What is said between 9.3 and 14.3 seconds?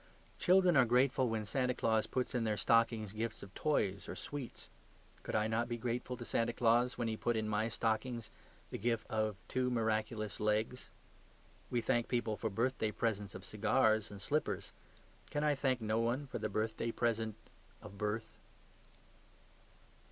two miraculous legs? We thank people for birthday presents of cigars and